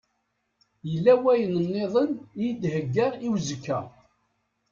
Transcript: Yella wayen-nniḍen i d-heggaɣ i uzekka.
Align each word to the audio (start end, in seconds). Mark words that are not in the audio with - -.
Yella 0.89 1.13
wayen-nniḍen 1.21 2.11
i 2.45 2.47
d-heggaɣ 2.61 3.11
i 3.25 3.27
uzekka. 3.33 3.79